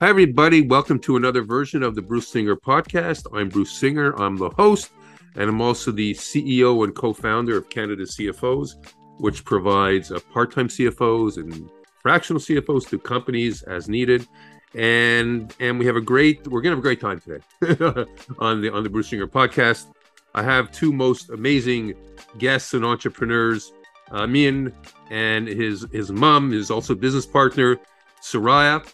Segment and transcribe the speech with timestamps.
[0.00, 0.62] Hi, everybody.
[0.62, 3.26] Welcome to another version of the Bruce Singer podcast.
[3.36, 4.12] I'm Bruce Singer.
[4.12, 4.92] I'm the host,
[5.34, 8.76] and I'm also the CEO and co founder of Canada CFOs,
[9.18, 11.68] which provides uh, part time CFOs and
[12.00, 14.24] fractional CFOs to companies as needed.
[14.76, 17.42] And and we have a great we're gonna have a great time today
[18.38, 19.88] on the on the Bruce Singer podcast.
[20.32, 21.94] I have two most amazing
[22.38, 23.72] guests and entrepreneurs,
[24.12, 24.72] uh, Ameen
[25.10, 27.80] and his his mom is also business partner,
[28.22, 28.86] Surria.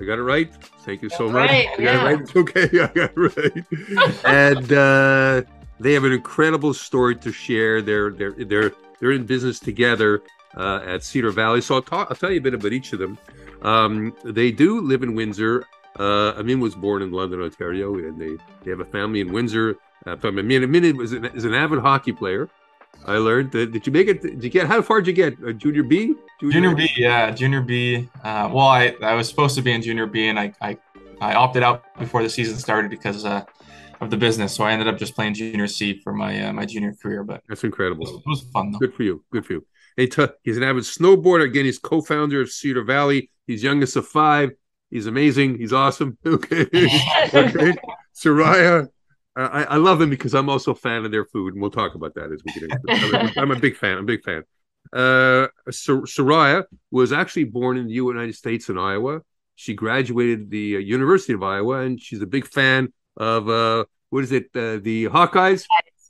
[0.00, 0.52] I got it right.
[0.80, 1.50] Thank you so much.
[1.50, 2.00] Right, I got yeah.
[2.00, 2.20] it right.
[2.22, 2.62] It's okay.
[2.80, 4.24] I got it right.
[4.24, 5.42] and uh,
[5.78, 7.82] they have an incredible story to share.
[7.82, 10.22] They're they're they're they're in business together
[10.56, 11.60] uh, at Cedar Valley.
[11.60, 12.08] So I'll talk.
[12.10, 13.18] I'll tell you a bit about each of them.
[13.62, 15.66] Um, they do live in Windsor.
[15.98, 19.76] Uh, Ameen was born in London, Ontario, and they, they have a family in Windsor.
[20.06, 22.48] Uh, Ameen, Ameen is an, is an avid hockey player.
[23.06, 23.52] I learned.
[23.52, 24.22] That, did you make it?
[24.22, 24.66] Did you get?
[24.66, 25.36] How far did you get?
[25.44, 26.14] Uh, junior B?
[26.40, 28.08] Junior B, yeah, junior B.
[28.22, 30.76] Uh, well, I, I was supposed to be in junior B, and I, I,
[31.20, 33.44] I opted out before the season started because uh,
[34.00, 34.54] of the business.
[34.54, 37.24] So I ended up just playing junior C for my uh, my junior career.
[37.24, 38.00] But That's it incredible.
[38.04, 38.78] was, it was fun though.
[38.78, 39.24] Good for you.
[39.30, 39.66] Good for you.
[39.96, 41.44] Hey, t- he's an avid snowboarder.
[41.44, 43.30] Again, he's co-founder of Cedar Valley.
[43.46, 44.50] He's youngest of five.
[44.90, 45.58] He's amazing.
[45.58, 46.18] He's awesome.
[46.26, 46.66] Okay.
[47.34, 47.74] okay.
[48.14, 48.88] Surria,
[49.34, 51.94] I, I love them because I'm also a fan of their food, and we'll talk
[51.94, 53.38] about that as we get into it.
[53.38, 53.96] I'm a big fan.
[53.96, 54.44] I'm a big fan.
[54.92, 59.20] Uh, Sor- Surria was actually born in the United States in Iowa.
[59.54, 64.24] She graduated the uh, University of Iowa, and she's a big fan of uh, what
[64.24, 64.46] is it?
[64.54, 65.66] Uh, the Hawkeyes.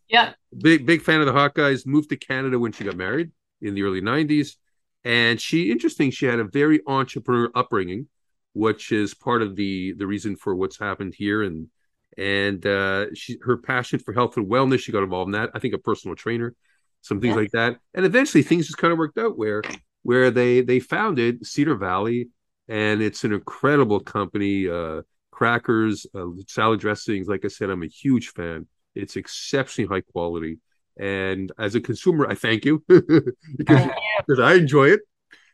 [0.09, 0.33] Yeah.
[0.59, 1.87] Big big fan of the Hawkeyes.
[1.87, 4.57] Moved to Canada when she got married in the early '90s,
[5.05, 6.11] and she interesting.
[6.11, 8.09] She had a very entrepreneur upbringing,
[8.53, 11.43] which is part of the the reason for what's happened here.
[11.43, 11.69] And
[12.19, 14.81] and uh, she her passion for health and wellness.
[14.81, 15.51] She got involved in that.
[15.55, 16.55] I think a personal trainer,
[17.01, 17.41] some things Yeah.
[17.41, 17.79] like that.
[17.95, 19.63] And eventually things just kind of worked out where
[20.03, 22.29] where they they founded Cedar Valley,
[22.69, 24.69] and it's an incredible company.
[24.69, 27.27] Uh, crackers, uh, salad dressings.
[27.27, 28.67] Like I said, I'm a huge fan.
[28.95, 30.59] It's exceptionally high quality.
[30.99, 35.01] And as a consumer, I thank you because, because I enjoy it.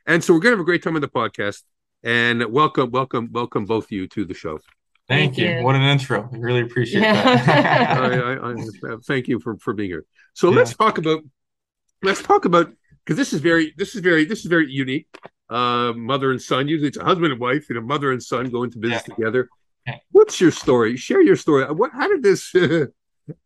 [0.04, 1.62] And so we're going to have a great time on the podcast.
[2.02, 4.58] And welcome, welcome, welcome both of you to the show.
[5.08, 5.48] Thank, Thank you.
[5.58, 5.62] you.
[5.64, 6.28] What an intro.
[6.32, 7.22] I really appreciate Yeah.
[7.46, 7.98] that.
[7.98, 10.04] I, I, I thank you for, for being here.
[10.34, 10.56] So Yeah.
[10.56, 11.22] let's talk about
[12.02, 12.70] let's talk about
[13.04, 15.08] because this is very this is very this is very unique.
[15.48, 16.68] Uh, mother and son.
[16.68, 19.48] Usually it's a husband and wife, you know, mother and son go into business together.
[19.86, 19.96] Yeah.
[20.10, 20.96] What's your story?
[20.98, 21.64] Share your story.
[21.72, 21.92] What?
[21.92, 22.52] How did this?
[22.54, 22.90] and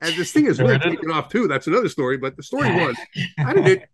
[0.00, 0.96] this thing is really Started?
[0.96, 1.46] taken off too.
[1.46, 2.16] That's another story.
[2.16, 2.96] But the story was
[3.38, 3.88] how did it?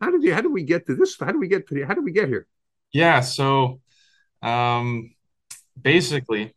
[0.00, 0.32] How did you?
[0.32, 1.18] How did we get to this?
[1.20, 1.84] How did we get to?
[1.84, 2.46] How did we get here?
[2.92, 3.80] Yeah, so
[4.42, 5.14] um
[5.80, 6.54] basically,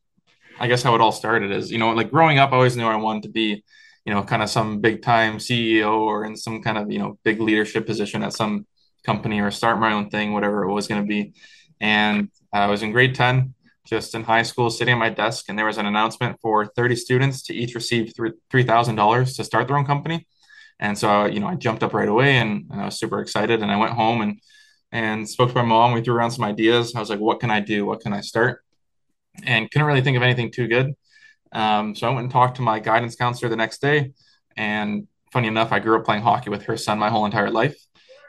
[0.60, 2.86] I guess how it all started is, you know, like growing up, I always knew
[2.86, 3.64] I wanted to be,
[4.06, 7.18] you know, kind of some big time CEO or in some kind of, you know,
[7.24, 8.66] big leadership position at some
[9.06, 11.34] company or start my own thing, whatever it was going to be.
[11.82, 13.54] And I was in grade 10,
[13.86, 16.96] just in high school, sitting at my desk, and there was an announcement for 30
[16.96, 20.26] students to each receive $3,000 to start their own company.
[20.80, 23.62] And so, you know, I jumped up right away and, and I was super excited.
[23.62, 24.40] And I went home and
[24.92, 25.92] and spoke to my mom.
[25.92, 26.94] We threw around some ideas.
[26.96, 27.84] I was like, what can I do?
[27.84, 28.63] What can I start?
[29.44, 30.94] And couldn't really think of anything too good.
[31.52, 34.12] Um, so I went and talked to my guidance counselor the next day.
[34.56, 37.76] And funny enough, I grew up playing hockey with her son my whole entire life.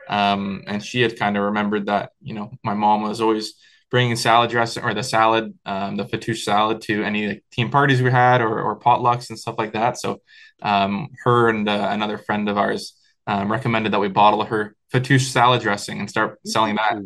[0.09, 3.54] Um, and she had kind of remembered that, you know, my mom was always
[3.91, 8.03] bringing salad dressing or the salad, um, the fatouche salad to any like, team parties
[8.03, 9.98] we had or, or potlucks and stuff like that.
[9.98, 10.21] So
[10.62, 15.31] um, her and uh, another friend of ours um, recommended that we bottle her fatouche
[15.31, 16.97] salad dressing and start selling that.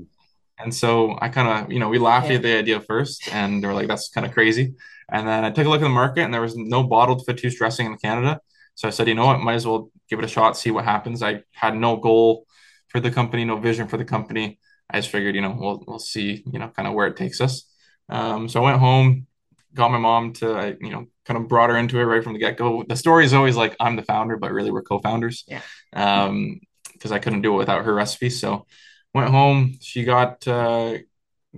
[0.60, 2.36] And so I kind of, you know, we laughed Yeah.
[2.36, 4.74] at the idea first and they were like, that's kind of crazy.
[5.10, 7.56] And then I took a look at the market and there was no bottled fatouche
[7.56, 8.40] dressing in Canada.
[8.74, 10.84] So I said, you know what, might as well give it a shot, see what
[10.84, 11.22] happens.
[11.22, 12.46] I had no goal
[12.88, 14.58] for the company, no vision for the company.
[14.90, 17.40] I just figured, you know, we'll, we'll see, you know, kind of where it takes
[17.40, 17.64] us.
[18.08, 19.26] Um, so I went home,
[19.74, 22.32] got my mom to, I, you know, kind of brought her into it right from
[22.32, 22.84] the get go.
[22.88, 25.44] The story is always like I'm the founder, but really we're co-founders.
[25.46, 25.60] Yeah.
[25.92, 26.60] Um,
[26.94, 28.28] because I couldn't do it without her recipe.
[28.28, 28.66] So
[29.14, 29.74] went home.
[29.80, 30.98] She got uh,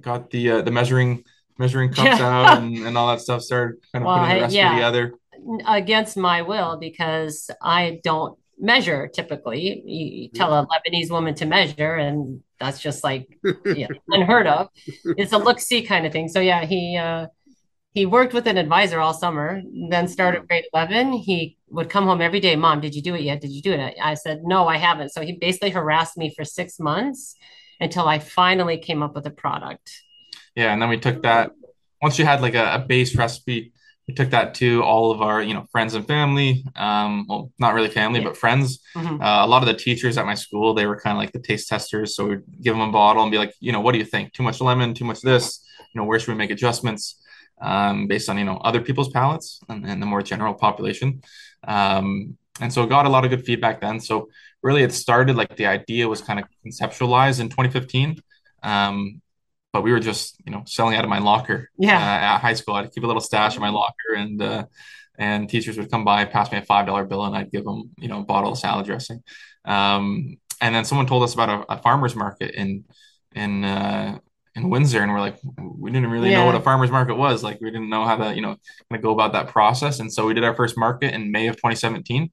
[0.00, 1.24] got the uh, the measuring
[1.58, 2.26] measuring cups Yeah.
[2.48, 3.42] out and, and all that stuff.
[3.42, 4.74] Started kind of Well, putting the I- yeah.
[4.74, 5.14] together.
[5.66, 9.60] against my will because I don't measure typically.
[9.60, 14.68] You, you tell a Lebanese woman to measure, and that's just like yeah, unheard of.
[15.16, 16.28] It's a look see kind of thing.
[16.28, 17.26] So yeah, he uh,
[17.92, 21.12] he worked with an advisor all summer, then started grade 11.
[21.12, 23.40] He would come home every day, Mom, did you do it yet?
[23.40, 23.94] Did you do it?
[24.02, 25.10] I said, No, I haven't.
[25.10, 27.34] So he basically harassed me for six months
[27.80, 29.90] until I finally came up with a product.
[30.54, 31.52] Yeah, and then we took that
[32.02, 33.72] once you had like a, a base recipe,
[34.08, 36.64] we took that to all of our, you know, friends and family.
[36.74, 38.26] Um, well, not really family, Yeah.
[38.28, 38.80] but friends.
[38.96, 39.20] Mhm.
[39.22, 41.38] Uh, a lot of the teachers at my school, they were kind of like the
[41.40, 42.16] taste testers.
[42.16, 44.32] So we'd give them a bottle and be like, you know, what do you think?
[44.32, 45.64] Too much lemon, too much this,
[45.94, 47.16] you know, where should we make adjustments?
[47.62, 51.20] um, based on you know other people's palates and, and the more general population.
[51.66, 54.00] Um, and so got a lot of good feedback then.
[54.00, 54.28] So
[54.62, 58.20] really, it started like the idea was kind of conceptualized in 2015.
[58.62, 59.22] Um,
[59.72, 61.96] but we were just you know selling out of my locker Yeah.
[61.96, 62.74] uh, at high school.
[62.74, 64.64] I'd keep a little stash in my locker, and uh,
[65.18, 67.90] and teachers would come by, pass me a five dollar bill, and I'd give them
[67.98, 69.22] you know a bottle of salad dressing.
[69.64, 72.84] Um, and then someone told us about a, a farmers market in
[73.34, 74.18] in uh,
[74.56, 77.42] in Windsor, and we're like, we didn't really know what a farmers market was.
[77.42, 78.56] Like, we didn't know how to you know
[78.88, 80.00] kind of go about that process.
[80.00, 82.30] And so we did our first market in May of 2017,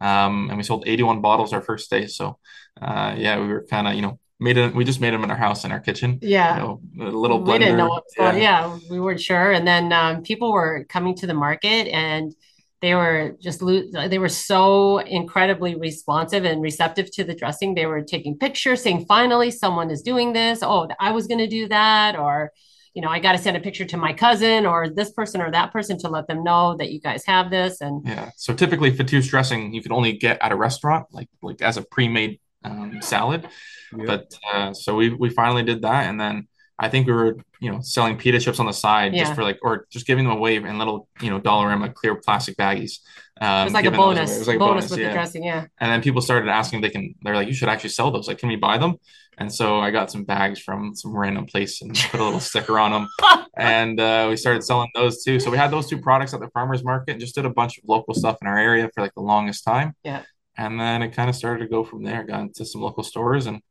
[0.00, 2.06] um, and we sold 81 bottles our first day.
[2.06, 2.38] So
[2.80, 4.74] uh, yeah, we were kind of you know made it.
[4.74, 6.18] We just made them in our house in our kitchen.
[6.22, 6.54] Yeah.
[6.54, 8.78] You know, a little we didn't know what going yeah.
[8.90, 12.34] we weren't sure and then um, people were coming to the market and
[12.80, 17.86] they were just lo- they were so incredibly responsive and receptive to the dressing they
[17.86, 21.68] were taking pictures saying finally someone is doing this oh i was going to do
[21.68, 22.52] that or
[22.94, 25.50] you know i got to send a picture to my cousin or this person or
[25.50, 28.30] that person to let them know that you guys have this and Yeah.
[28.36, 31.82] So typically fattoush dressing you can only get at a restaurant, like like as a
[31.82, 33.48] pre-made um, salad.
[33.96, 34.04] Yeah.
[34.06, 36.48] But uh, so we we finally did that, and then
[36.78, 39.24] I think we were you know selling pita chips on the side Yeah.
[39.24, 42.56] just for like or just giving them away in little you know Dollarama clear plastic
[42.56, 42.98] baggies.
[43.40, 44.14] Um, it was like a giving those away.
[44.16, 45.08] bonus It was like a bonus, with yeah.
[45.08, 47.14] the dressing yeah And then people started asking they can.
[47.22, 48.26] They're like, you should actually sell those.
[48.28, 48.96] Like, can we buy them?
[49.40, 52.76] And so I got some bags from some random place and put a little sticker
[52.80, 53.08] on them,
[53.56, 55.38] and uh, we started selling those too.
[55.38, 57.78] So we had those two products at the farmers market and just did a bunch
[57.78, 59.94] of local stuff in our area for like the longest time.
[60.02, 60.22] Yeah.
[60.56, 62.24] And then it kind of started to go from there.
[62.24, 63.62] Got into some local stores and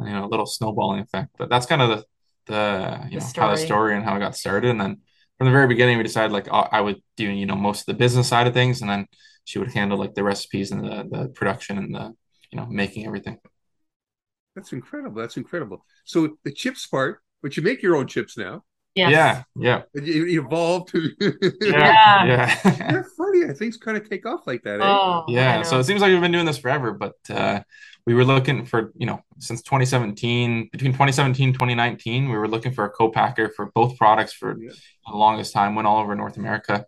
[0.00, 1.30] you know a little snowballing effect.
[1.38, 2.04] But that's kind of the
[2.46, 3.58] the you The know how the story.
[3.58, 4.70] story and how it got started.
[4.70, 4.98] And then
[5.38, 7.86] from the very beginning, we decided like I I would do you know most of
[7.86, 9.06] the business side of things, and then
[9.44, 12.14] she would handle like the recipes and the the production and the
[12.50, 13.38] you know making everything.
[14.54, 15.20] That's incredible.
[15.20, 15.84] That's incredible.
[16.04, 18.64] So the chips part, but you make your own chips now.
[18.96, 19.10] Yes.
[19.12, 21.10] Yeah, yeah, You you evolved to.
[21.60, 22.58] yeah, Yeah.
[22.64, 22.92] yeah.
[22.92, 23.44] They're funny.
[23.44, 24.80] I think kind of take off like that.
[24.80, 24.84] Eh?
[24.84, 27.60] oh Yeah, so it seems like we've been doing this forever, but uh,
[28.06, 32.84] we were looking for, you know, since 2017, between 2017 2019, we were looking for
[32.84, 34.70] a co-packer for both products for Yeah.
[35.06, 36.86] the longest time, went all over North America.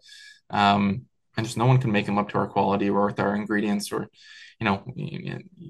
[0.50, 1.02] Um,
[1.37, 3.93] and just no one can make them up to our quality or with our ingredients
[3.93, 4.08] or,
[4.61, 4.82] you know,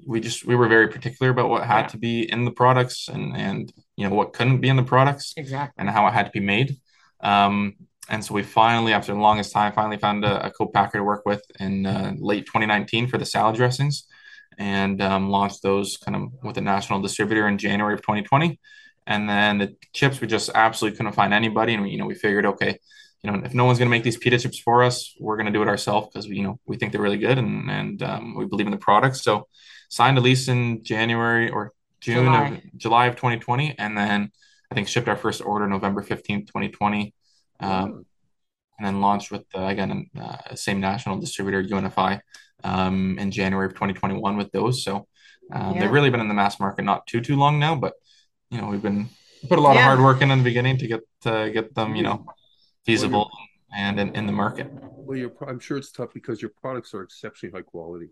[0.07, 1.87] we just we were very particular about what had Yeah.
[1.89, 5.33] to be in the products and and you know what couldn't be in the products
[5.35, 6.77] exactly and how it had to be made.
[7.19, 7.75] Um,
[8.07, 11.25] and so we finally, after the longest time, finally found a, a co-packer to work
[11.25, 14.07] with in uh, late 2019 for the salad dressings,
[14.57, 18.57] and um, launched those kind of with a national distributor in January of 2020.
[19.05, 22.15] And then the chips, we just absolutely couldn't find anybody, and we, you know, we
[22.15, 22.79] figured, okay,
[23.21, 25.47] you know, if no one's going to make these pita chips for us, we're going
[25.47, 28.01] to do it ourselves because we, you know, we think they're really good and and
[28.01, 29.17] um, we believe in the product.
[29.17, 29.47] So
[29.89, 32.47] signed a lease in January or June July.
[32.47, 34.31] of July of 2020, and then
[34.71, 37.13] I think shipped our first order November 15th, 2020.
[37.59, 38.05] Um,
[38.77, 42.21] and then launched with uh, again uh, same national distributor UNFI
[42.63, 44.83] um, in January of 2021 with those.
[44.85, 45.07] So
[45.51, 45.81] um, Yeah.
[45.81, 47.95] they've really been in the mass market not too too long now, but
[48.49, 49.09] you know we've been
[49.49, 49.79] put a lot Yeah.
[49.81, 52.25] of hard work in in the beginning to get to get them you know
[52.85, 53.29] feasible
[53.75, 54.67] and in, in the market.
[54.71, 58.09] Well, you're, I'm sure it's tough because your products are exceptionally high quality.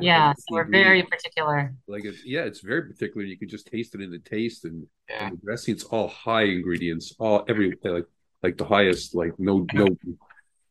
[0.00, 3.24] Yeah so we're very particular Like it's yeah, it's very particular.
[3.26, 5.26] You can just taste it in the taste and, Yeah.
[5.26, 5.74] and the dressing.
[5.74, 8.06] It's all high ingredients, all every like
[8.42, 9.14] like the highest.
[9.14, 9.86] Like no no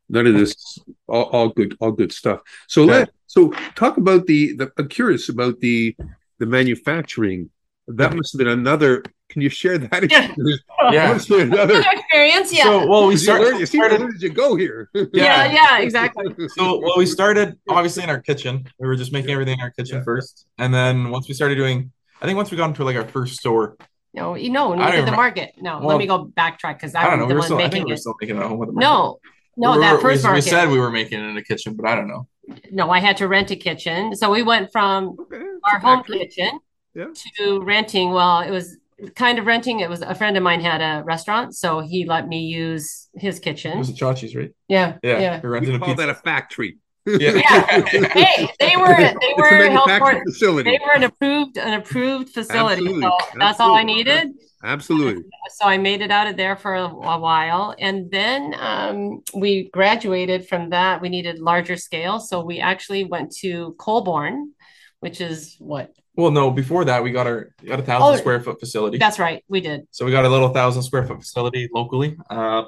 [0.10, 0.80] none of this.
[1.08, 2.40] All, all good all good stuff.
[2.68, 2.92] So Yeah.
[2.92, 4.72] let so talk about the the.
[4.78, 5.96] I'm curious about the
[6.40, 7.50] the manufacturing.
[7.88, 9.04] That must have been another.
[9.32, 10.12] Can you share that?
[10.12, 10.26] Yeah.
[10.26, 10.62] experience?
[10.92, 11.08] Yeah.
[11.08, 11.84] That must have been another.
[11.92, 14.56] experience yeah So well we You started, learn- you see, started where did you go
[14.56, 14.90] here?
[15.14, 16.26] yeah yeah exactly
[16.58, 18.54] so well we started obviously in our kitchen.
[18.80, 20.04] We were just making everything in our kitchen Yeah.
[20.04, 23.08] first, and then once we started doing, I think once we got into like our
[23.08, 23.78] first store,
[24.14, 26.26] no you know when I we did the even- market no Well, let me go
[26.42, 27.26] backtrack because I I don't know.
[27.26, 28.40] was We the were one still, I think making we were it still making it
[28.42, 28.90] at home at the market.
[28.90, 29.20] no
[29.58, 31.76] no We that were- first we, we said we were making it in the kitchen,
[31.78, 32.28] but I don't know.
[32.72, 36.20] no I had to rent a kitchen so we went from Okay, our home factory.
[36.26, 36.60] kitchen
[36.94, 37.06] Yeah.
[37.38, 38.10] to renting.
[38.12, 38.78] Well, it was
[39.16, 39.80] kind of renting.
[39.80, 43.40] It was a friend of mine had a restaurant, so he let me use his
[43.40, 43.74] kitchen.
[43.74, 44.52] It was a Chachi's, right?
[44.68, 45.40] Yeah, Yeah, yeah.
[45.42, 46.06] we rented We a call pizza.
[46.08, 46.78] that a factory.
[47.06, 47.32] Yeah.
[47.90, 50.70] Hey, they were they It's were held manufacturing facility.
[50.72, 52.82] they were an approved an approved facility.
[52.84, 53.02] Absolutely.
[53.02, 54.30] So that's all I needed.
[54.64, 55.24] Absolutely.
[55.56, 59.70] So I made it out of there for a, a while, and then um, we
[59.72, 61.02] graduated from that.
[61.02, 64.52] We needed larger scale, so we actually went to Colborne,
[65.00, 65.92] which is what?
[66.16, 68.98] Well, no, before that, we got our got a thousand Oh, square foot facility.
[68.98, 69.88] That's right, we did.
[69.92, 72.64] So we got a little thousand square foot facility locally, uh,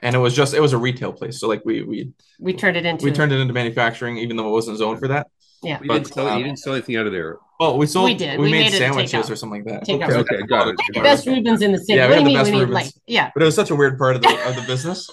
[0.00, 1.38] and it was just it was a retail place.
[1.38, 4.48] So like we we We turned it into we turned it into manufacturing, even though
[4.48, 5.26] it wasn't zoned for that.
[5.62, 5.78] yeah.
[5.82, 7.36] You But, didn't, sell, um, you didn't sell anything out of there.
[7.60, 8.06] Well, we sold.
[8.06, 8.38] We did.
[8.40, 9.86] We, We made, made sandwiches or something like that.
[9.86, 10.08] Takeout.
[10.10, 10.76] Okay, okay, got it.
[10.94, 11.94] the best Reubens in the city.
[11.98, 12.36] Yeah, what do you mean?
[12.36, 12.74] best We made Reubens.
[12.86, 13.30] like yeah.
[13.34, 15.06] But it was such a weird part of the of the business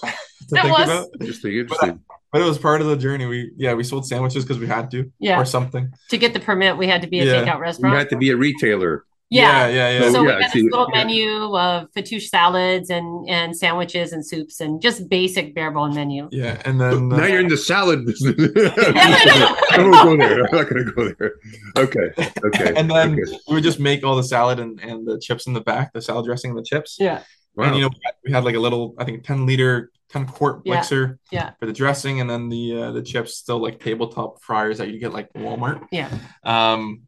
[0.50, 0.88] That think was.
[0.88, 1.08] about.
[1.20, 2.00] Interesting, interesting.
[2.08, 3.26] But it was part of the journey.
[3.26, 5.40] We yeah, we sold sandwiches because we had to Yeah.
[5.40, 5.90] or something.
[6.10, 7.44] To get the permit, we had to be a Yeah.
[7.44, 7.96] takeout You restaurant.
[7.96, 9.04] had to be a retailer.
[9.30, 9.66] yeah.
[9.68, 10.00] yeah, yeah.
[10.00, 10.10] yeah.
[10.10, 11.04] So yeah, we had see, this little yeah.
[11.04, 16.28] menu of fatouche salads and and sandwiches and soups and just basic bare bone menu.
[16.30, 18.34] Yeah, and then now uh, you're in the salad business.
[18.36, 20.44] I I won't go there.
[20.46, 21.32] I'm not going to go there.
[21.76, 22.10] Okay,
[22.44, 22.72] okay.
[22.78, 23.38] and then okay.
[23.48, 26.02] we would just make all the salad and, and the chips in the back, the
[26.02, 26.96] salad dressing and the chips.
[26.98, 27.22] Yeah.
[27.56, 27.64] Wow.
[27.64, 30.26] And you know, we had, we had like a little, I think, ten liter, ten
[30.26, 30.74] quart Yeah.
[30.76, 31.50] mixer Yeah.
[31.58, 34.98] for the dressing, and then the uh, the chips still like tabletop fryers that you
[34.98, 35.86] get like Walmart.
[35.92, 36.10] Yeah.
[36.44, 37.02] Um,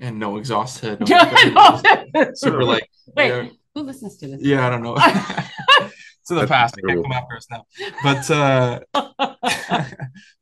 [0.00, 1.00] and no exhaust hood.
[1.00, 2.30] No I know.
[2.34, 4.40] super like Wait, yeah, who listens to this?
[4.42, 4.94] yeah, I don't know.
[4.98, 6.76] it's in the That's past.
[6.76, 7.64] They can't come after us now.
[8.02, 8.80] But uh,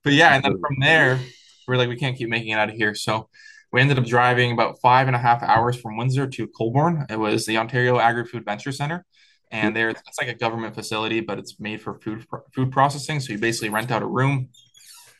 [0.04, 1.18] but yeah, and then from there,
[1.66, 2.94] we're like, we can't keep making it out of here.
[2.94, 3.28] So
[3.72, 7.06] we ended up driving about five and a half hours from Windsor to Colborne.
[7.08, 9.06] It was the Ontario Agri-Food Venture Center.
[9.52, 13.18] And there, it's like a government facility, but it's made for food food processing.
[13.20, 14.48] So you basically rent out a room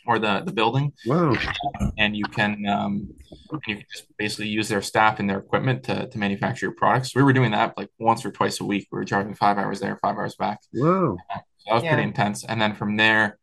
[0.07, 1.37] or the the building, wow.
[1.99, 5.83] and you can um, and you can just basically use their staff and their equipment
[5.85, 7.15] to, to manufacture your products.
[7.15, 8.89] We were doing that like once or twice a week.
[8.93, 10.61] We were driving five hours there, five hours back.
[10.73, 11.17] Wow.
[11.17, 11.95] So that was Yeah.
[11.95, 12.45] pretty intense.
[12.45, 13.39] And then from there,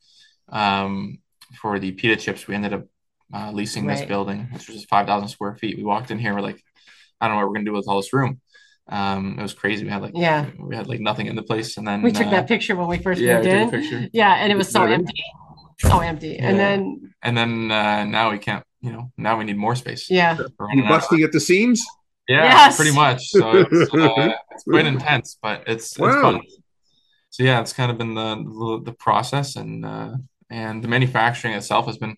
[0.50, 1.20] um,
[1.62, 2.86] for the pita chips, we ended up
[3.34, 5.78] uh, leasing this building, which was just 5,000 square feet.
[5.78, 6.64] We walked in here, we're like,
[7.20, 8.40] I don't know what we're going to do with all this room.
[8.90, 9.84] Um, it was crazy.
[9.84, 10.46] We had like, Yeah.
[10.60, 11.78] we had like nothing in the place.
[11.78, 13.70] And then We took uh, that picture when we first yeah, moved we in.
[13.70, 14.08] picture.
[14.14, 14.96] Yeah, and it was so Really?
[14.96, 15.24] empty.
[15.80, 16.38] So empty.
[16.38, 20.10] And then And then uh, now we can't, you know, now we need more space.
[20.10, 20.36] yeah.
[20.38, 21.84] We're You running out of- busting at the seams?
[22.30, 22.76] Yeah, Yes.
[22.78, 23.30] pretty much.
[23.30, 26.42] So it's, uh, it's quite intense, but it's it's fun.
[27.30, 30.12] So yeah, it's kind of been the the, the process and uh,
[30.50, 32.16] and the manufacturing itself has been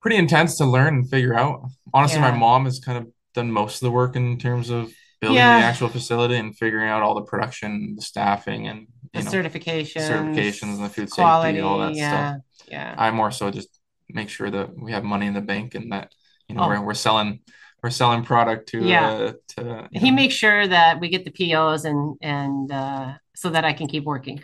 [0.00, 1.62] pretty intense to learn and figure out.
[1.92, 5.36] Honestly, my mom has kind of done most of the work in terms of building
[5.36, 5.60] Yeah.
[5.60, 10.02] the actual facility and figuring out all the production, the staffing, and The know certifications,
[10.10, 12.32] certifications and the food safety, all that yeah.
[12.32, 12.42] stuff.
[12.68, 12.94] Yeah.
[12.98, 13.68] I more so just
[14.10, 16.12] make sure that we have money in the bank and that
[16.48, 16.68] you know Oh.
[16.68, 17.40] we're we're selling
[17.82, 19.10] we're selling product to Yeah.
[19.10, 23.48] uh, to he know, makes sure that we get the POs and and uh, so
[23.50, 24.42] that I can keep working.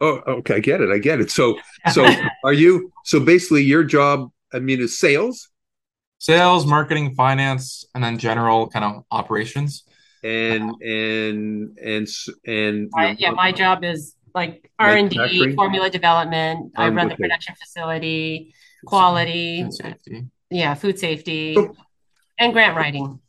[0.00, 0.56] Oh, okay.
[0.56, 0.90] I get it.
[0.90, 1.28] I get it.
[1.32, 1.58] So,
[1.92, 2.06] so
[2.44, 2.92] are you?
[3.04, 5.48] So basically, your job, I mean, is sales
[6.18, 9.84] sales, marketing, finance, and then general kind of operations.
[10.24, 15.88] and and and s- and I, yeah, my job is like R and D, formula
[15.90, 16.72] development.
[16.76, 17.22] I Um, run the okay.
[17.24, 18.52] production facility,
[18.86, 20.24] quality, Food safety.
[20.50, 21.74] yeah, food safety, Oh.
[22.38, 23.20] and grant writing.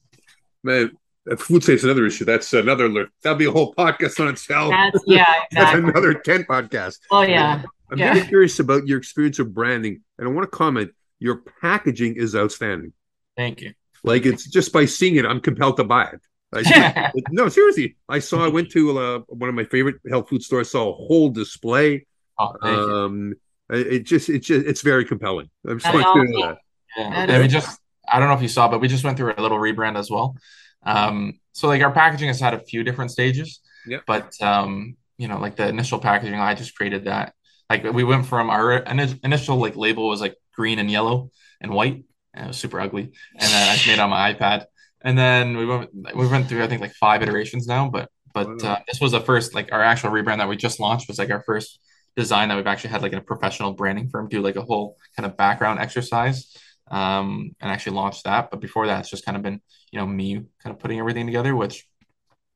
[0.63, 0.91] Man,
[1.29, 2.25] uh, food safe's another issue.
[2.25, 3.09] That's another.
[3.21, 4.71] That'll be a whole podcast on itself.
[4.71, 6.99] That's yeah, That's another ten podcasts.
[7.11, 8.13] Oh yeah, I'm Yeah.
[8.15, 10.91] very curious about your experience of branding, and I want to comment.
[11.19, 12.93] Your packaging is outstanding.
[13.35, 13.73] Thank you.
[14.03, 16.21] Like it's just by seeing it, I'm compelled to buy it.
[16.53, 17.97] I- no, seriously.
[18.07, 18.43] I saw.
[18.43, 20.71] I went to uh, one of my favorite health food stores.
[20.71, 22.05] Saw a whole display.
[22.39, 22.55] Oh.
[22.61, 23.33] Um,
[23.69, 25.49] it it just, it just, it's very compelling.
[25.67, 26.55] I'm just That's want you to know awesome.
[26.55, 26.57] that.
[26.97, 27.25] Yeah.
[27.25, 29.33] that And we just, I don't know if you saw, but we just went through
[29.37, 30.37] a little rebrand as well.
[30.83, 33.59] Um, so like our packaging has had a few different stages.
[33.85, 33.99] Yeah.
[34.05, 37.33] But um, you know, like the initial packaging, I just created that.
[37.69, 42.03] Like we went from our initial like label was like green and yellow and white,
[42.33, 43.03] and it was super ugly.
[43.35, 44.65] And then I just made it on my iPad.
[45.01, 48.63] And then we went we went through I think like five iterations now, but but
[48.63, 51.31] uh, this was the first like our actual rebrand that we just launched was like
[51.31, 51.79] our first
[52.15, 55.25] design that we've actually had like a professional branding firm do like a whole kind
[55.25, 56.55] of background exercise
[56.89, 58.49] um and actually launched that.
[58.51, 59.61] But before that it's just kind of been
[59.91, 61.85] you know me kind of putting everything together which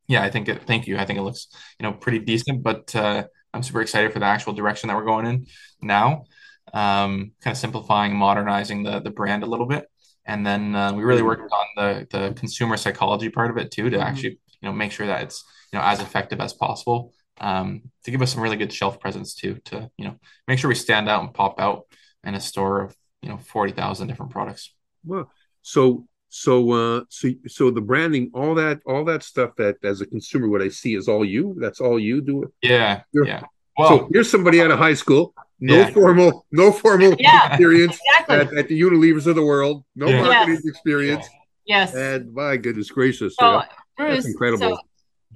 [0.07, 0.97] yeah i think it thank you.
[0.97, 1.47] I think it looks
[1.79, 2.63] you know pretty decent.
[2.63, 5.45] But uh i'm super excited for the actual direction that we're going in
[5.81, 6.25] now
[6.73, 9.85] um kind of simplifying modernizing the the brand a little bit
[10.25, 13.89] and then uh, we really worked on the the consumer psychology part of it too
[13.89, 14.03] to Mhm.
[14.03, 14.29] actually
[14.61, 18.21] you know make sure that it's you know as effective as possible um to give
[18.21, 20.15] us some really good shelf presence too to you know
[20.47, 21.85] make sure we stand out and pop out
[22.23, 24.73] in a store of you know 40,000 different products
[25.03, 25.29] Well,
[25.63, 30.05] so so uh so so the branding, all that all that stuff that as a
[30.05, 31.43] consumer, what I see is all you.
[31.59, 32.35] That's all you do.
[32.61, 33.41] yeah You're- yeah
[33.77, 35.89] so here's somebody out of high school, no Yeah.
[35.91, 37.47] formal, no formal Yeah.
[37.53, 38.35] experience exactly.
[38.37, 40.21] at, at the Unilevers of the world, no Yeah.
[40.23, 40.65] marketing Yes.
[40.65, 41.25] experience,
[41.65, 41.93] yes.
[41.93, 43.65] and my goodness gracious, So, yeah,
[43.97, 44.75] Bruce, incredible.
[44.75, 44.77] So,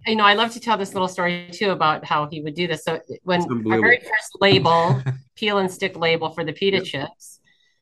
[0.07, 2.67] you know, I love to tell this little story too about how he would do
[2.67, 2.83] this.
[2.83, 5.01] So when It's our very first label,
[5.35, 7.39] peel and stick label for the pita chips,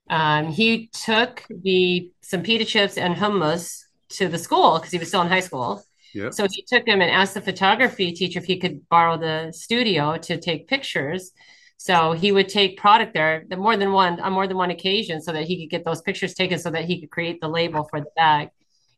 [0.09, 5.07] um, he took the some pita chips and hummus to the school because he was
[5.07, 5.83] still in high school.
[6.13, 6.29] Yeah.
[6.29, 10.17] So he took him and asked the photography teacher if he could borrow the studio
[10.17, 11.31] to take pictures.
[11.77, 15.21] So he would take product there, the more than one on more than one occasion,
[15.21, 17.87] so that he could get those pictures taken, so that he could create the label
[17.89, 18.49] for the bag.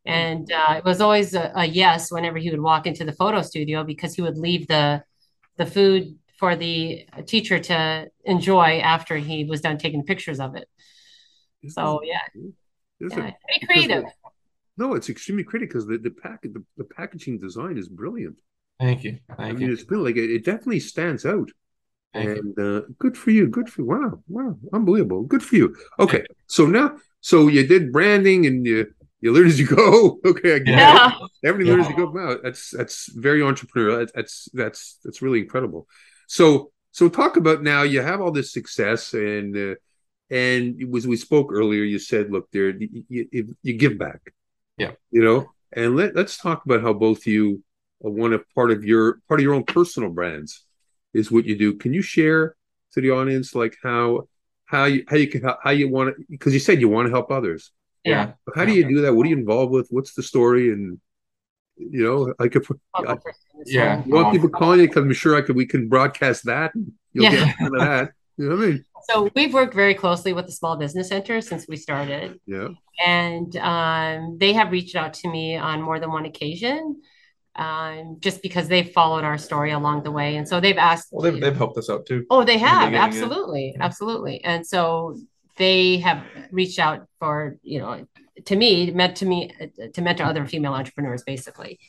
[0.06, 3.42] And uh, it was always a, a, yes whenever he would walk into the photo
[3.42, 5.04] studio because he would leave the
[5.58, 10.68] the food for the teacher to enjoy after he was done taking pictures of it.
[11.70, 12.20] So yeah,
[13.00, 14.04] yeah very creative.
[14.78, 18.38] No, it's extremely creative because the the pack the, the packaging design is brilliant.
[18.80, 19.20] Thank you.
[19.30, 19.74] Thank I mean, you.
[19.74, 21.50] it's been like it, it definitely stands out.
[22.14, 23.48] Thank and uh, good for you.
[23.48, 23.88] Good for you.
[23.88, 25.24] Wow, wow, unbelievable.
[25.24, 25.76] Good for you.
[26.00, 30.20] Okay, so now, so you did branding and you you learn as you go.
[30.26, 31.08] Okay, I get yeah.
[31.08, 31.32] it.
[31.48, 31.76] Everybody yeah.
[31.76, 32.12] learns as you go.
[32.12, 34.10] Wow, that's that's very entrepreneurial.
[34.14, 35.88] That's that's that's really incredible.
[36.28, 37.84] So so talk about now.
[37.84, 39.76] You have all this success, and uh,
[40.30, 41.84] and was we spoke earlier.
[41.84, 44.22] You said, look, there you, you, you give back.
[44.78, 47.64] Yeah, you know, and let let's talk about how both you
[48.04, 50.64] uh, one of part of your part of your own personal brands
[51.14, 51.76] is what you do.
[51.76, 52.56] Can you share
[52.94, 54.28] to the audience like how
[54.66, 57.12] how you how you can how you want to because you said you want to
[57.12, 57.72] help others.
[58.04, 58.34] Yeah.
[58.56, 59.14] How do you do that?
[59.14, 59.88] What are you involved with?
[59.90, 60.72] What's the story?
[60.72, 61.00] And
[61.78, 63.18] you know, I could I,
[63.66, 64.04] yeah.
[64.06, 66.72] You want um, people calling you because I'm sure I could we can broadcast that
[67.16, 67.54] you'll yeah.
[67.58, 68.12] get of that.
[68.38, 68.86] You know what I mean?
[69.10, 72.40] So we've worked very closely with the Small Business Center since we started.
[72.46, 72.70] Yeah.
[73.06, 77.02] And um, they have reached out to me on more than one occasion
[77.56, 80.36] um, just because they've followed our story along the way.
[80.36, 81.10] And so they've asked.
[81.12, 82.26] Well, they've, they've helped us out too.
[82.30, 82.92] Oh, they have.
[82.92, 83.74] The absolutely.
[83.76, 83.84] Yeah.
[83.84, 84.44] Absolutely.
[84.44, 85.18] And so
[85.58, 88.06] they have reached out for, you know,
[88.46, 89.52] to me, meant to me
[89.94, 91.80] to mentor other female entrepreneurs, basically.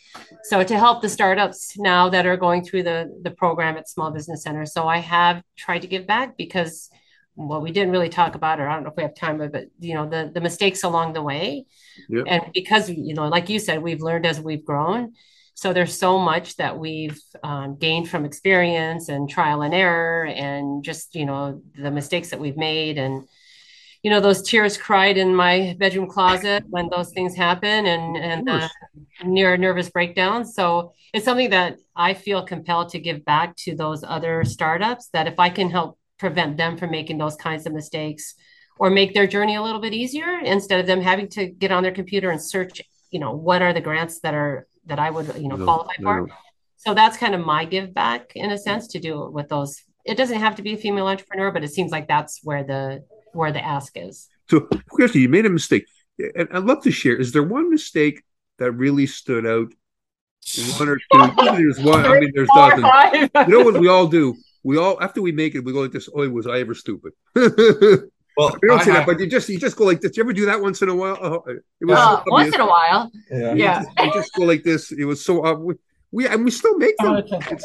[0.44, 4.12] So to help the startups now that are going through the the program at Small
[4.12, 4.64] Business Center.
[4.64, 6.88] So I have tried to give back because
[7.36, 8.62] well, we didn't really talk about it.
[8.64, 11.22] I don't know if we have time, but you know, the the mistakes along the
[11.22, 11.66] way,
[12.08, 12.24] yep.
[12.26, 15.12] and because you know, like you said, we've learned as we've grown.
[15.54, 20.82] So there's so much that we've um, gained from experience and trial and error, and
[20.82, 23.28] just you know the mistakes that we've made, and
[24.02, 28.48] you know those tears cried in my bedroom closet when those things happen, and and
[28.48, 28.68] uh,
[29.24, 30.54] near nervous breakdowns.
[30.54, 35.08] So it's something that I feel compelled to give back to those other startups.
[35.12, 38.34] That if I can help prevent them from making those kinds of mistakes,
[38.78, 41.82] or make their journey a little bit easier, instead of them having to get on
[41.82, 45.34] their computer and search, you know, what are the grants that are that I would,
[45.36, 46.28] you know, no, qualify for.
[46.76, 49.82] So that's kind of my give back in a sense to do it with those.
[50.04, 53.04] It doesn't have to be a female entrepreneur, but it seems like that's where the
[53.32, 54.28] where the ask is.
[54.48, 55.86] So, question: You made a mistake,
[56.18, 57.16] and I'd love to share.
[57.16, 58.22] Is there one mistake
[58.58, 59.72] that really stood out?
[60.78, 61.32] One or two?
[61.36, 62.06] there's one.
[62.06, 62.86] I mean, there's dozens.
[63.24, 64.36] You know what we all do?
[64.66, 66.08] We all after we make it, we go like this.
[66.12, 67.12] Oh, was I ever stupid?
[68.36, 69.06] Well, you don't I say have...
[69.06, 70.14] that, but you just you just go like this.
[70.14, 71.16] You ever do that once in a while?
[71.22, 73.10] Oh, it was uh, so once in a while.
[73.30, 73.80] Yeah, yeah.
[73.80, 74.92] You, just, you just, go like this.
[74.92, 75.74] It was so uh, we,
[76.12, 77.12] we and we still make them.
[77.12, 77.56] Oh, okay.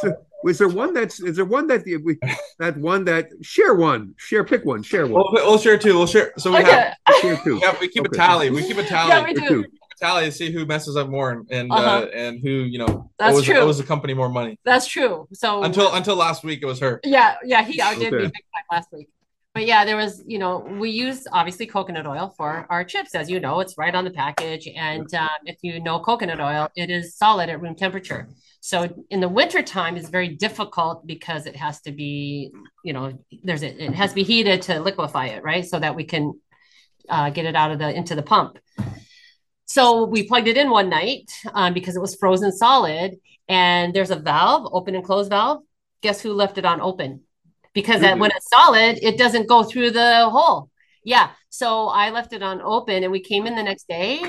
[0.45, 2.17] is there one that's is there one that we
[2.59, 5.25] that one that share one share pick one share one.
[5.33, 5.95] We'll, we'll share two.
[5.95, 6.31] We'll share.
[6.37, 6.93] So we okay.
[7.03, 7.59] have share two.
[7.61, 8.15] Yeah, we keep okay.
[8.15, 8.49] a tally.
[8.49, 9.09] We keep a tally.
[9.09, 9.65] Yeah, we do.
[10.01, 11.89] Tally to see who messes up more and and, uh-huh.
[11.89, 13.57] uh, and who you know that's owes, true.
[13.57, 14.59] owes the company more money.
[14.65, 15.27] That's true.
[15.33, 16.99] So until until last week it was her.
[17.03, 18.15] Yeah, yeah, he outdid okay.
[18.15, 19.09] me big time last week
[19.53, 23.29] but yeah, there was, you know, we use obviously coconut oil for our chips, as
[23.29, 24.67] you know, it's right on the package.
[24.75, 28.29] And um, if you know coconut oil, it is solid at room temperature.
[28.61, 32.51] So in the winter time, it's very difficult because it has to be,
[32.85, 35.65] you know, there's a, it has to be heated to liquefy it, right?
[35.65, 36.39] So that we can
[37.09, 38.57] uh, get it out of the into the pump.
[39.71, 43.15] So we plugged it in one night um, because it was frozen solid,
[43.47, 45.63] and there's a valve, open and close valve.
[46.01, 47.21] Guess who left it on open?
[47.73, 48.19] because mm-hmm.
[48.19, 50.69] when it's solid, it doesn't go through the hole.
[51.03, 51.31] Yeah.
[51.49, 54.21] So I left it on open and we came in the next day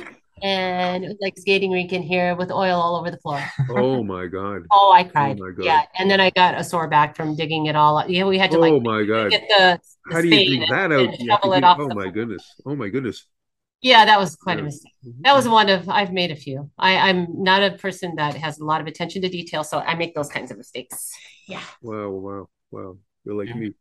[0.42, 3.42] and it was like skating rink in here with oil all over the floor.
[3.70, 4.62] oh my god.
[4.70, 5.38] Oh, I cried.
[5.40, 5.64] Oh my god.
[5.64, 7.98] Yeah, and then I got a sore back from digging it all.
[7.98, 8.08] Up.
[8.08, 8.72] Yeah, we had to like.
[8.72, 9.30] Oh my god.
[9.30, 11.14] Get the, the how do you dig that out?
[11.14, 12.44] Shovel it off oh my goodness.
[12.64, 13.26] Oh my goodness.
[13.82, 14.94] Yeah, that was quite a mistake.
[15.04, 15.22] Mm-hmm.
[15.22, 16.70] That was one of I've made a few.
[16.78, 19.96] I, I'm not a person that has a lot of attention to detail, so I
[19.96, 21.10] make those kinds of mistakes.
[21.48, 21.60] Yeah.
[21.82, 22.10] Wow!
[22.10, 22.48] Wow!
[22.70, 22.96] Wow!
[23.24, 23.74] You're like me.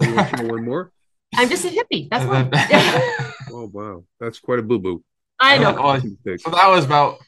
[0.00, 0.92] You want to know one more?
[1.36, 2.08] I'm just a hippie.
[2.10, 3.32] That's why.
[3.50, 5.02] oh wow, that's quite a boo boo.
[5.40, 6.00] I know.
[6.36, 7.18] So that was about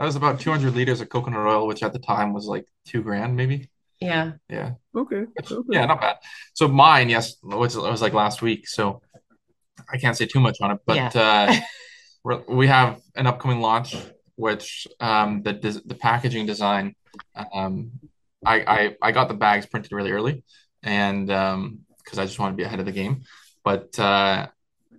[0.00, 3.02] that was about 200 liters of coconut oil, which at the time was like two
[3.02, 3.68] grand, maybe.
[4.00, 4.32] Yeah.
[4.48, 4.72] Yeah.
[4.96, 5.26] Okay.
[5.38, 5.56] okay.
[5.68, 6.16] Yeah, not bad.
[6.54, 8.66] So mine, yes, it was, it was like last week.
[8.66, 9.02] So
[9.92, 11.60] I can't say too much on it, but yeah.
[12.24, 13.96] uh, we have an upcoming launch,
[14.36, 16.94] which um, the the packaging design.
[17.54, 17.92] Um,
[18.44, 20.44] I, I I got the bags printed really early,
[20.82, 23.22] and because um, I just want to be ahead of the game.
[23.64, 24.48] But uh,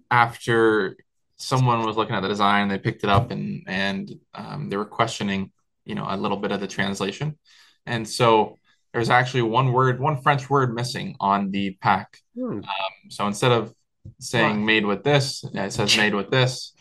[0.10, 0.98] after
[1.38, 4.86] someone was looking at the design, they picked it up and and um, they were
[4.86, 5.52] questioning,
[5.86, 7.38] you know, a little bit of the translation,
[7.86, 8.58] and so
[8.94, 12.18] there's actually one word, one French word missing on the pack.
[12.36, 12.58] Hmm.
[12.58, 12.64] Um,
[13.10, 13.74] so instead of
[14.20, 14.66] saying Wow.
[14.66, 16.74] made with this, it says made with this,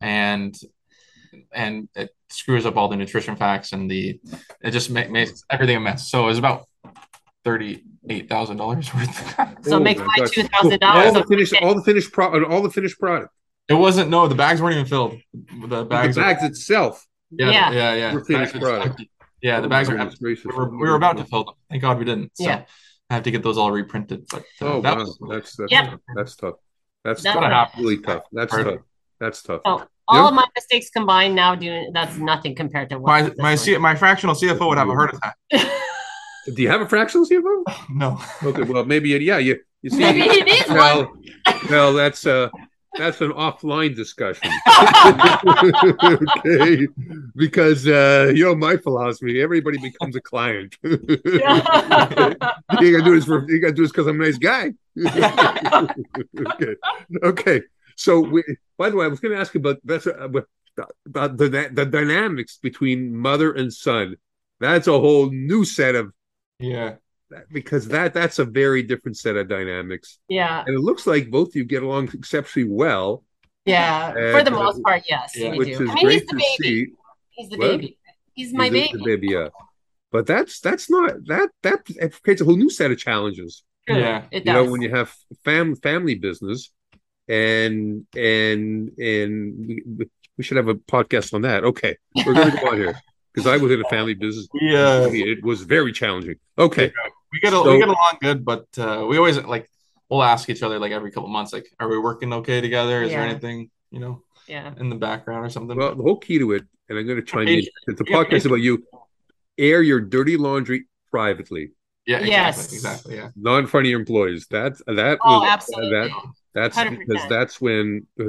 [0.00, 0.56] and
[1.52, 4.20] and it screws up all the nutrition facts and the
[4.62, 6.10] it just ma- makes everything a mess.
[6.10, 6.66] So it was about
[7.44, 9.34] thirty eight thousand dollars worth.
[9.64, 10.30] So Oh make my my gosh.
[10.30, 11.14] two thousand all dollars.
[11.14, 13.32] the finished, all the finished pro, all the finished product.
[13.68, 15.18] it wasn't no, the bags weren't even filled.
[15.68, 17.06] The bags, the bags itself.
[17.30, 17.70] yeah, Yeah.
[17.72, 18.14] yeah, yeah.
[18.14, 19.02] Were finished Bags product.
[19.40, 20.16] Yeah, the Oh, bags are empty.
[20.20, 21.54] We were, we were about to fill them.
[21.70, 22.32] Thank God we didn't.
[22.34, 22.64] So Yeah.
[23.10, 24.26] I have to get those all reprinted.
[24.30, 25.84] But uh, Oh that wow, was that's that's Yep.
[25.90, 26.00] tough.
[26.14, 26.54] that's tough.
[27.04, 27.42] That's That's tough.
[27.42, 28.22] gonna really tough.
[28.32, 28.66] That's Hard.
[28.66, 28.80] tough.
[29.20, 29.62] That's tough.
[29.64, 33.54] Oh, all of my mistakes combined now doing that's nothing compared to what my my.
[33.54, 35.36] C, my fractional CFO would have a heart attack.
[36.54, 37.62] Do you have a fractional CFO?
[37.90, 38.18] No.
[38.42, 39.38] Okay, well maybe yeah.
[39.38, 39.98] You you see.
[39.98, 41.12] Maybe it is well,
[41.70, 42.48] well, that's uh
[42.98, 44.50] that's an offline discussion.
[46.46, 46.88] okay,
[47.36, 50.76] because uh, you know my philosophy: everybody becomes a client.
[50.82, 50.98] you
[51.38, 54.72] gotta do this for you gotta do this because I'm a nice guy.
[56.46, 56.74] okay,
[57.22, 57.62] okay.
[57.96, 58.44] So, we,
[58.76, 60.28] by the way, I was going to ask you about that's uh,
[61.06, 64.16] about the the dynamics between mother and son.
[64.60, 66.12] That's a whole new set of
[66.58, 66.96] Yeah.
[67.52, 71.48] Because that that's a very different set of dynamics, yeah, and it looks like both
[71.48, 73.22] of you get along exceptionally well,
[73.64, 74.14] yeah.
[74.16, 75.54] And, For the uh, most part, yes, yeah.
[75.54, 75.84] which do.
[75.84, 76.54] is I mean, he's great the to baby.
[76.86, 76.86] see.
[77.30, 77.68] He's the What?
[77.70, 77.98] baby.
[78.34, 78.92] He's my He's baby.
[78.98, 79.48] the baby, yeah.
[80.10, 81.84] But that's that's not that that
[82.22, 83.62] creates a whole new set of challenges.
[83.86, 83.98] True.
[83.98, 84.24] Yeah.
[84.30, 85.12] it You know, when you have
[85.44, 86.70] fam family business,
[87.28, 89.66] and and and
[89.98, 90.06] we,
[90.38, 91.64] we should have a podcast on that.
[91.64, 92.98] Okay, we're going to go on here
[93.34, 94.48] because I was in a family business.
[94.60, 95.06] Yeah.
[95.10, 96.36] It was very challenging.
[96.58, 96.92] Okay,
[97.32, 99.70] We get a, So- we get along good, but uh, we always like
[100.08, 103.02] we'll ask each other like every couple months, like, are we working okay together?
[103.02, 104.72] Is there anything you know yeah.
[104.78, 105.76] in the background or something?
[105.76, 107.56] well, the whole key to it, and I'm going to chime in.
[107.56, 107.74] Patient.
[107.86, 108.84] The podcast is about you.
[109.58, 111.72] Air your dirty laundry privately,
[112.06, 112.72] yeah, exactly, Yes.
[112.72, 114.46] exactly, yeah, not in front of your employees.
[114.50, 115.90] That's that Oh, was- absolutely.
[115.90, 116.10] that
[116.54, 116.98] That's 100%.
[116.98, 118.24] because that's when uh,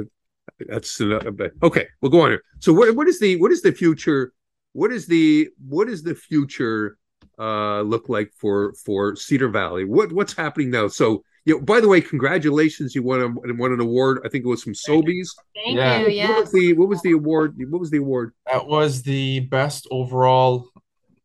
[0.68, 1.20] that's uh,
[1.62, 1.86] okay.
[2.02, 2.42] We'll go on here.
[2.58, 4.32] So what what is the what is the future?
[4.72, 6.98] What is the what is the future
[7.40, 9.84] uh look like for for Cedar Valley?
[9.84, 10.88] What what's happening now?
[10.88, 12.94] So you know, by the way, congratulations!
[12.94, 14.20] You won a, won an award.
[14.24, 15.28] I think it was from Sobeys.
[15.54, 16.06] Thank Yeah.
[16.06, 16.28] you.
[16.28, 17.54] What was the what was the award?
[17.70, 18.34] What was the award?
[18.50, 20.68] that was the best overall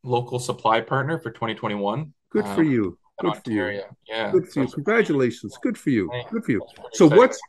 [0.03, 2.97] local supply partner for 2021 Good for Um, you.
[3.23, 3.81] in Good for you.
[4.07, 4.67] Yeah, Good for you.
[4.67, 5.57] Congratulations.
[5.61, 6.09] Good for you.
[6.11, 6.61] Thank Good for you.
[6.93, 7.17] So exciting.
[7.17, 7.39] what's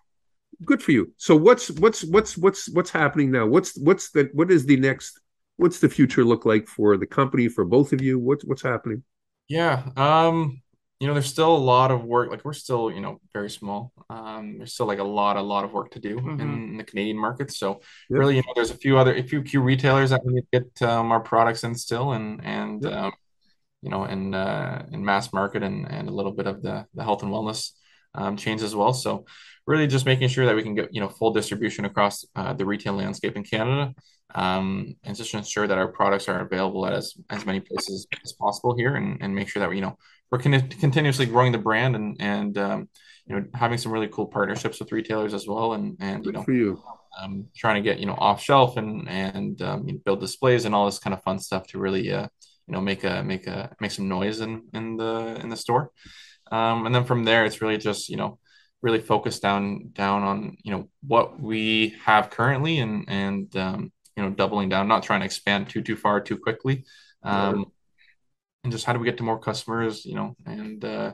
[0.64, 1.12] good for you?
[1.18, 3.46] So what's what's what's what's what's happening now?
[3.46, 5.20] What's what's the what is the next?
[5.58, 8.18] What's the future look like for the company for both of you?
[8.18, 9.02] What's what's happening?
[9.48, 10.60] Yeah, um,
[10.98, 12.30] you know, there's still a lot of work.
[12.30, 13.92] Like we're still, you know, very small.
[14.10, 16.38] Um, there's still like a lot, a lot of work to do Mhm.
[16.40, 17.52] in, the Canadian market.
[17.52, 18.26] So Yep.
[18.26, 20.60] really, you know, there's a few other, a few key retailers that we need to
[20.60, 22.92] get um, our products in still, and and Yep.
[22.92, 23.12] um,
[23.82, 27.04] you know, in uh, in mass market and and a little bit of the the
[27.04, 27.72] health and wellness
[28.16, 28.92] um, chains as well.
[28.92, 29.26] So
[29.66, 32.64] really, just making sure that we can get you know full distribution across uh, the
[32.66, 33.94] retail landscape in Canada.
[34.34, 38.06] Um, and just to ensure that our products are available at as, as many places
[38.24, 39.96] as possible here and, and make sure that we, you know,
[40.30, 42.88] we're con- continuously growing the brand and and um,
[43.26, 46.34] you know having some really cool partnerships with retailers as well and and you Good
[46.34, 46.82] know for you.
[47.20, 50.64] um, trying to get you know off shelf and and um, you know, build displays
[50.64, 52.26] and all this kind of fun stuff to really uh,
[52.66, 55.90] you know make a make a make some noise in in the in the store
[56.52, 58.38] um, and then from there it's really just you know
[58.82, 64.22] really focused down down on you know what we have currently and and um, you
[64.22, 66.84] know doubling down not trying to expand too too far too quickly
[67.22, 67.66] um,
[68.64, 71.12] and just how do we get to more customers you know and uh,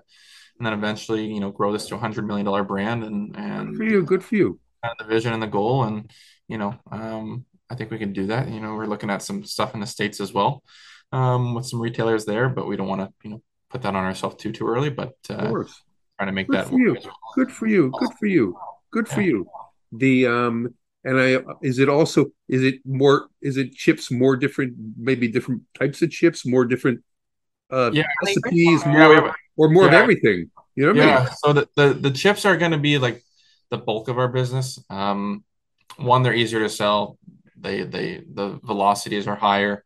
[0.58, 3.76] and then eventually you know grow this to a hundred million dollar brand and Good
[3.76, 4.02] for and you.
[4.04, 4.60] Good for you.
[4.98, 6.10] the vision and the goal and
[6.48, 9.44] you know um, I think we can do that you know we're looking at some
[9.44, 10.62] stuff in the states as well
[11.12, 14.04] um, with some retailers there but we don't want to you know put that on
[14.04, 15.48] ourselves too too early but uh,
[16.18, 16.90] trying to make Good that for you.
[16.90, 17.16] work as well.
[17.34, 17.90] Good for you.
[17.98, 18.56] Good for you.
[18.92, 19.26] Good for Yeah.
[19.28, 19.46] you.
[19.92, 24.74] The um and I is it also is it more is it chips more different
[24.96, 27.02] maybe different types of chips more different
[27.70, 30.50] uh Yeah, I recipes Yeah, more have- or more of everything.
[30.76, 31.28] You know what I Yeah, mean?
[31.42, 33.22] so the, the the chips are going to be like
[33.70, 34.78] the bulk of our business.
[34.88, 35.44] Um,
[35.96, 37.18] one, they're easier to sell.
[37.64, 39.84] They they the velocities are higher.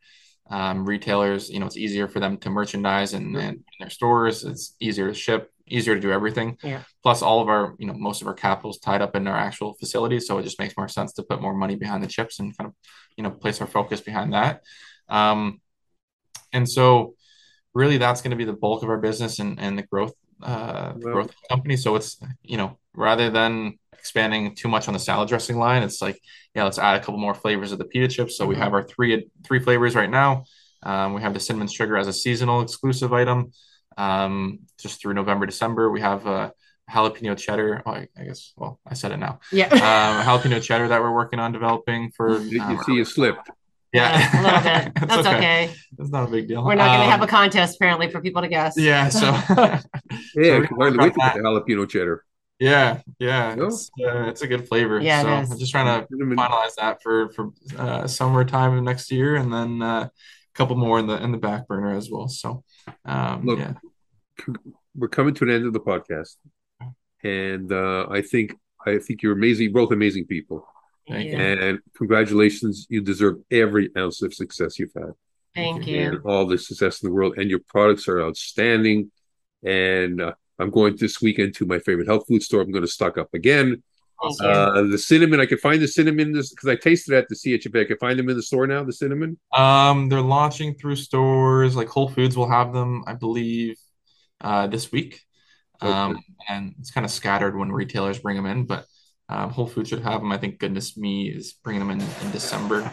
[0.48, 3.40] Um, retailers, you know, it's easier for them to merchandise and, Mhm.
[3.40, 4.44] and in their stores.
[4.44, 6.56] It's easier to ship, easier to do everything.
[6.62, 6.82] Yeah.
[7.02, 9.36] Plus, all of our, you know, most of our capital is tied up in our
[9.36, 12.38] actual facilities, so it just makes more sense to put more money behind the chips
[12.38, 12.74] and kind of,
[13.16, 14.62] you know, place our focus behind that.
[15.08, 15.60] Um,
[16.52, 17.14] and so
[17.74, 20.92] really that's going to be the bulk of our business and, and the growth uh
[20.92, 24.94] the growth of the company so it's you know rather than expanding too much on
[24.94, 26.18] the salad dressing line it's like
[26.54, 28.84] yeah let's add a couple more flavors of the pita chips so we have our
[28.92, 29.12] three
[29.46, 30.30] three flavors right now
[30.92, 33.38] Um, we have the cinnamon sugar as a seasonal exclusive item.
[34.06, 36.52] Um, just through November, December, we have a
[36.94, 37.82] jalapeno cheddar.
[37.86, 38.52] Oh, I, I guess.
[38.60, 39.40] Well, I said it now.
[39.60, 39.68] Yeah.
[39.72, 42.38] Um, jalapeno cheddar that we're working on developing for.
[42.52, 43.46] You um, see, you slipped.
[43.92, 44.84] yeah, a little bit.
[45.08, 45.60] That's okay.
[45.96, 46.62] That's not a big deal.
[46.62, 48.74] We're not going to Um, have a contest apparently for people to guess.
[48.76, 49.08] Yeah.
[49.08, 49.26] So.
[50.36, 52.24] Yeah, So I we can hardly can work wait to on get the jalapeno cheddar.
[52.58, 54.98] Yeah, yeah, it's uh, it's a good flavor.
[55.00, 55.28] Yeah, so.
[55.28, 59.82] I'm just trying to finalize that for for uh, summertime of next year, and then
[59.82, 60.10] uh, a
[60.54, 62.28] couple more in the in the back burner as well.
[62.28, 62.64] So,
[63.04, 63.74] um, Look, yeah,
[64.94, 66.36] We're coming to an end of the podcast,
[67.22, 68.54] and uh, I think
[68.86, 70.66] I think you're amazing, both amazing people,
[71.08, 71.38] thank Yeah.
[71.38, 71.60] you.
[71.60, 72.86] and congratulations.
[72.88, 75.12] You deserve every ounce of success you've had.
[75.54, 75.96] Thank you.
[75.96, 76.08] you.
[76.08, 77.38] and all the success in the world.
[77.38, 79.10] And your products are outstanding.
[79.64, 82.62] And uh, I'm going this weekend to my favorite health food store.
[82.62, 83.82] I'm going to stock up again.
[84.40, 87.82] Uh, the cinnamon, I can find the cinnamon because I tasted it at the CHFA.
[87.82, 88.82] I can find them in the store now.
[88.82, 89.38] The cinnamon.
[89.52, 93.76] Um, they're launching through stores like Whole Foods will have them, I believe,
[94.40, 95.20] uh, this week.
[95.82, 98.86] Um, and it's kind of scattered when retailers bring them in, but
[99.28, 100.32] um, Whole Foods should have them.
[100.32, 102.90] I think Goodness Me is bringing them in in December.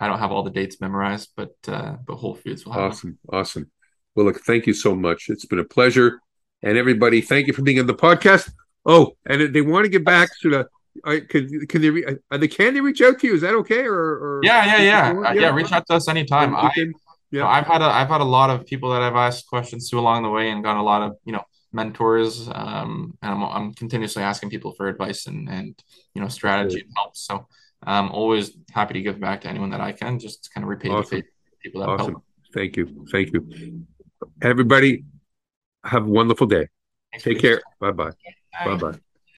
[0.00, 2.90] I don't have all the dates memorized, but uh, but Whole Foods will have them.
[2.90, 3.70] Awesome, awesome.
[4.14, 5.26] Well, look, thank you so much.
[5.28, 6.20] It's been a pleasure.
[6.62, 8.50] And everybody, thank you for being on the podcast.
[8.84, 10.68] Oh, and they want to get back to the.
[11.04, 13.34] I can can they re, are they can they reach out to you?
[13.34, 13.82] Is that okay?
[13.86, 15.54] Or, or Yeah, yeah, yeah, Uh, yeah.
[15.54, 16.56] Reach out to us anytime.
[16.56, 16.92] I, can-
[17.30, 17.42] you yeah.
[17.42, 19.98] know, I've had a, I've had a lot of people that I've asked questions to
[19.98, 22.48] along the way and gotten a lot of, you know, mentors.
[22.52, 25.80] Um, and I'm, I'm continuously asking people for advice and, and,
[26.14, 27.16] you know, strategy and help.
[27.16, 27.46] So
[27.84, 30.88] I'm always happy to give back to anyone that I can, just kind of repay
[30.88, 31.10] the Awesome.
[31.10, 31.24] faith
[31.62, 32.12] people that Awesome.
[32.14, 32.26] helped.
[32.54, 33.06] Thank you.
[33.12, 33.46] Thank you.
[34.42, 35.04] Everybody,
[35.88, 36.68] have a wonderful day.
[37.12, 37.62] Thanks, Take care.
[37.80, 38.12] Bye bye.
[38.64, 38.98] Bye bye.